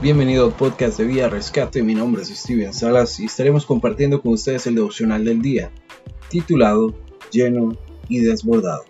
Bienvenido 0.00 0.44
al 0.44 0.54
podcast 0.54 0.96
de 0.96 1.06
Vía 1.06 1.28
Rescate, 1.28 1.82
mi 1.82 1.92
nombre 1.92 2.22
es 2.22 2.28
Steven 2.28 2.72
Salas 2.72 3.18
y 3.18 3.24
estaremos 3.24 3.66
compartiendo 3.66 4.22
con 4.22 4.34
ustedes 4.34 4.64
el 4.68 4.76
devocional 4.76 5.24
del 5.24 5.42
día, 5.42 5.72
titulado 6.30 6.94
Lleno 7.32 7.76
y 8.08 8.20
Desbordado. 8.20 8.84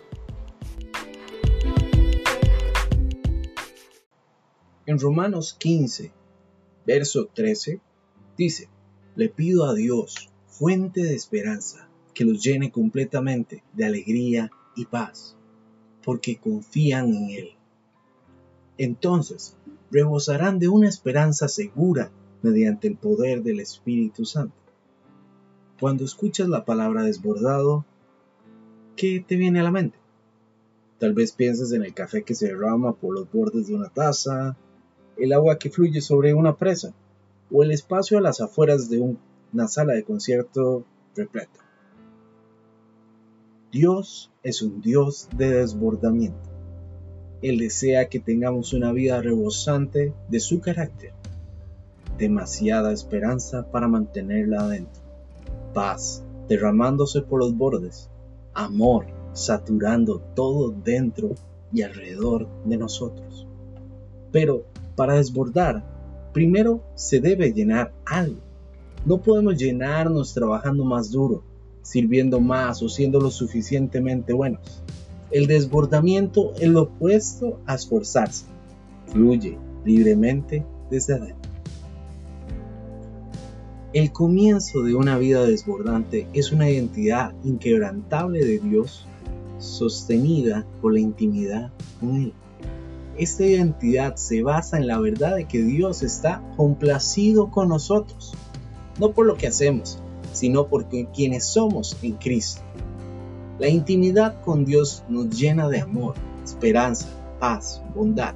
En 4.84 4.98
Romanos 4.98 5.56
15, 5.58 6.12
verso 6.86 7.30
13, 7.32 7.80
dice, 8.36 8.68
le 9.16 9.30
pido 9.30 9.64
a 9.64 9.72
Dios, 9.72 10.28
fuente 10.46 11.02
de 11.02 11.14
esperanza, 11.14 11.88
que 12.12 12.26
los 12.26 12.44
llene 12.44 12.70
completamente 12.70 13.64
de 13.72 13.86
alegría 13.86 14.50
y 14.76 14.84
paz, 14.84 15.38
porque 16.04 16.36
confían 16.36 17.14
en 17.14 17.30
Él. 17.30 17.48
Entonces, 18.76 19.56
rebosarán 19.90 20.58
de 20.58 20.68
una 20.68 20.88
esperanza 20.88 21.48
segura 21.48 22.10
mediante 22.42 22.88
el 22.88 22.96
poder 22.96 23.42
del 23.42 23.60
Espíritu 23.60 24.24
Santo. 24.24 24.54
Cuando 25.80 26.04
escuchas 26.04 26.48
la 26.48 26.64
palabra 26.64 27.04
desbordado, 27.04 27.84
¿qué 28.96 29.24
te 29.26 29.36
viene 29.36 29.60
a 29.60 29.64
la 29.64 29.70
mente? 29.70 29.98
Tal 30.98 31.14
vez 31.14 31.32
pienses 31.32 31.72
en 31.72 31.84
el 31.84 31.94
café 31.94 32.24
que 32.24 32.34
se 32.34 32.48
derrama 32.48 32.94
por 32.94 33.14
los 33.14 33.30
bordes 33.30 33.68
de 33.68 33.74
una 33.74 33.88
taza, 33.88 34.56
el 35.16 35.32
agua 35.32 35.58
que 35.58 35.70
fluye 35.70 36.00
sobre 36.00 36.34
una 36.34 36.56
presa, 36.56 36.92
o 37.50 37.62
el 37.62 37.70
espacio 37.70 38.18
a 38.18 38.20
las 38.20 38.40
afueras 38.40 38.90
de 38.90 39.16
una 39.52 39.68
sala 39.68 39.94
de 39.94 40.04
concierto 40.04 40.84
repleta. 41.14 41.60
Dios 43.70 44.30
es 44.42 44.62
un 44.62 44.80
Dios 44.80 45.28
de 45.36 45.52
desbordamiento. 45.52 46.57
Él 47.42 47.58
desea 47.58 48.08
que 48.08 48.18
tengamos 48.18 48.72
una 48.72 48.92
vida 48.92 49.20
rebosante 49.20 50.12
de 50.28 50.40
su 50.40 50.60
carácter. 50.60 51.12
Demasiada 52.18 52.92
esperanza 52.92 53.70
para 53.70 53.86
mantenerla 53.86 54.62
adentro. 54.62 55.02
Paz 55.72 56.24
derramándose 56.48 57.22
por 57.22 57.38
los 57.40 57.56
bordes. 57.56 58.10
Amor 58.54 59.06
saturando 59.32 60.20
todo 60.34 60.70
dentro 60.70 61.30
y 61.72 61.82
alrededor 61.82 62.48
de 62.64 62.76
nosotros. 62.76 63.46
Pero 64.32 64.64
para 64.96 65.14
desbordar, 65.14 65.84
primero 66.32 66.82
se 66.94 67.20
debe 67.20 67.52
llenar 67.52 67.92
algo. 68.04 68.40
No 69.04 69.18
podemos 69.18 69.56
llenarnos 69.56 70.34
trabajando 70.34 70.84
más 70.84 71.10
duro, 71.12 71.44
sirviendo 71.82 72.40
más 72.40 72.82
o 72.82 72.88
siendo 72.88 73.20
lo 73.20 73.30
suficientemente 73.30 74.32
buenos. 74.32 74.82
El 75.30 75.46
desbordamiento 75.46 76.54
es 76.58 76.68
lo 76.68 76.82
opuesto 76.82 77.60
a 77.66 77.74
esforzarse. 77.74 78.46
Fluye 79.08 79.58
libremente 79.84 80.64
desde 80.90 81.14
adentro. 81.14 81.50
El 83.92 84.12
comienzo 84.12 84.82
de 84.82 84.94
una 84.94 85.18
vida 85.18 85.44
desbordante 85.44 86.26
es 86.32 86.52
una 86.52 86.70
identidad 86.70 87.32
inquebrantable 87.44 88.44
de 88.44 88.58
Dios 88.58 89.06
sostenida 89.58 90.66
por 90.80 90.92
la 90.94 91.00
intimidad 91.00 91.72
con 92.00 92.16
Él. 92.16 92.32
Esta 93.18 93.44
identidad 93.44 94.16
se 94.16 94.42
basa 94.42 94.76
en 94.78 94.86
la 94.86 94.98
verdad 94.98 95.36
de 95.36 95.46
que 95.46 95.62
Dios 95.62 96.02
está 96.02 96.42
complacido 96.56 97.50
con 97.50 97.68
nosotros, 97.68 98.32
no 99.00 99.12
por 99.12 99.26
lo 99.26 99.36
que 99.36 99.48
hacemos, 99.48 99.98
sino 100.32 100.68
por 100.68 100.86
quienes 101.12 101.44
somos 101.44 101.96
en 102.02 102.12
Cristo. 102.12 102.62
La 103.58 103.68
intimidad 103.68 104.40
con 104.42 104.64
Dios 104.64 105.02
nos 105.08 105.30
llena 105.30 105.68
de 105.68 105.80
amor, 105.80 106.14
esperanza, 106.44 107.08
paz, 107.40 107.82
bondad, 107.92 108.34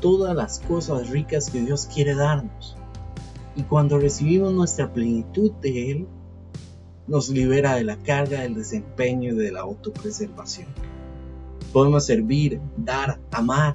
todas 0.00 0.36
las 0.36 0.60
cosas 0.60 1.08
ricas 1.08 1.50
que 1.50 1.62
Dios 1.62 1.88
quiere 1.92 2.14
darnos. 2.14 2.76
Y 3.56 3.62
cuando 3.62 3.98
recibimos 3.98 4.52
nuestra 4.52 4.92
plenitud 4.92 5.52
de 5.62 5.90
Él, 5.90 6.06
nos 7.06 7.30
libera 7.30 7.76
de 7.76 7.84
la 7.84 7.96
carga 7.96 8.42
del 8.42 8.54
desempeño 8.54 9.32
y 9.32 9.36
de 9.36 9.52
la 9.52 9.60
autopreservación. 9.60 10.68
Podemos 11.72 12.04
servir, 12.04 12.60
dar, 12.76 13.18
amar 13.32 13.74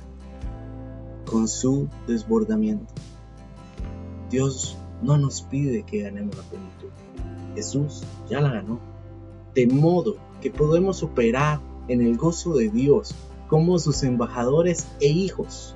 con 1.25 1.47
su 1.47 1.89
desbordamiento. 2.07 2.93
Dios 4.29 4.77
no 5.01 5.17
nos 5.17 5.41
pide 5.41 5.83
que 5.83 6.03
ganemos 6.03 6.37
la 6.37 6.43
plenitud. 6.43 6.89
Jesús 7.55 8.03
ya 8.29 8.39
la 8.41 8.51
ganó. 8.51 8.92
De 9.55 9.67
modo 9.67 10.17
que 10.41 10.49
podemos 10.49 11.03
operar 11.03 11.59
en 11.87 12.01
el 12.01 12.17
gozo 12.17 12.55
de 12.55 12.69
Dios 12.69 13.15
como 13.47 13.77
sus 13.77 14.03
embajadores 14.03 14.87
e 14.99 15.07
hijos, 15.07 15.75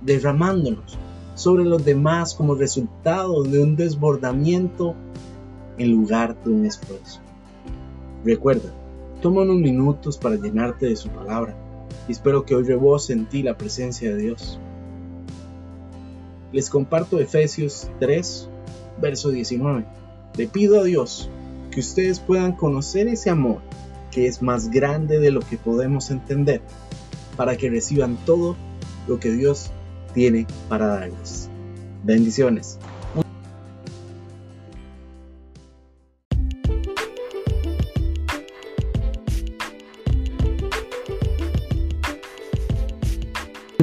derramándonos 0.00 0.98
sobre 1.34 1.64
los 1.64 1.84
demás 1.84 2.34
como 2.34 2.54
resultado 2.54 3.42
de 3.42 3.62
un 3.62 3.76
desbordamiento 3.76 4.94
en 5.78 5.90
lugar 5.90 6.42
de 6.44 6.50
un 6.50 6.66
esfuerzo. 6.66 7.20
Recuerda, 8.24 8.72
toma 9.20 9.42
unos 9.42 9.56
minutos 9.56 10.18
para 10.18 10.36
llenarte 10.36 10.86
de 10.86 10.96
su 10.96 11.08
palabra 11.08 11.56
y 12.08 12.12
espero 12.12 12.44
que 12.44 12.54
hoy 12.54 12.64
rebose 12.64 13.12
en 13.12 13.26
ti 13.26 13.42
la 13.42 13.56
presencia 13.56 14.14
de 14.14 14.22
Dios. 14.22 14.58
Les 16.52 16.70
comparto 16.70 17.18
Efesios 17.18 17.90
3, 18.00 18.48
verso 19.00 19.30
19. 19.30 19.84
Le 20.36 20.46
pido 20.46 20.80
a 20.80 20.84
Dios 20.84 21.28
que 21.74 21.80
ustedes 21.80 22.20
puedan 22.20 22.52
conocer 22.52 23.08
ese 23.08 23.30
amor 23.30 23.60
que 24.12 24.28
es 24.28 24.42
más 24.42 24.70
grande 24.70 25.18
de 25.18 25.32
lo 25.32 25.40
que 25.40 25.56
podemos 25.56 26.12
entender, 26.12 26.62
para 27.36 27.56
que 27.56 27.68
reciban 27.68 28.16
todo 28.24 28.54
lo 29.08 29.18
que 29.18 29.32
Dios 29.32 29.72
tiene 30.14 30.46
para 30.68 30.86
darles. 30.86 31.50
Bendiciones. 32.04 32.78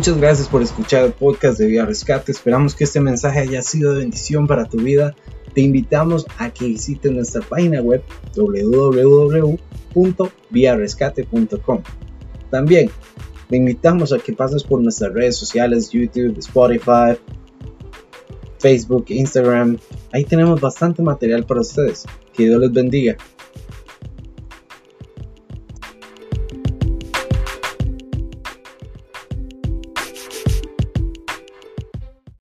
Muchas 0.02 0.18
gracias 0.18 0.48
por 0.48 0.64
escuchar 0.64 1.06
el 1.06 1.12
podcast 1.12 1.60
de 1.60 1.68
Vía 1.68 1.86
Rescate. 1.86 2.32
Esperamos 2.32 2.74
que 2.74 2.86
este 2.86 3.00
mensaje 3.00 3.38
haya 3.38 3.62
sido 3.62 3.94
de 3.94 4.00
bendición 4.00 4.48
para 4.48 4.66
tu 4.66 4.78
vida. 4.78 5.16
Te 5.54 5.62
invitamos 5.62 6.26
a 6.40 6.50
que 6.50 6.66
visites 6.66 7.12
nuestra 7.12 7.44
página 7.44 7.84
web 7.84 8.02
www 8.36 9.60
www.viarescate.com. 9.94 11.84
También 12.50 12.90
te 13.48 13.58
invitamos 13.58 14.12
a 14.12 14.18
que 14.18 14.34
pases 14.34 14.64
por 14.64 14.82
nuestras 14.82 15.14
redes 15.14 15.38
sociales, 15.38 15.92
YouTube, 15.92 16.36
Spotify, 16.40 17.16
Facebook, 18.58 19.06
Instagram. 19.10 19.78
Ahí 20.12 20.26
tenemos 20.26 20.60
bastante 20.60 21.04
material 21.04 21.46
para 21.46 21.62
ustedes. 21.62 22.06
Que 22.34 22.46
Dios 22.46 22.60
les 22.60 22.72
bendiga. 22.72 23.18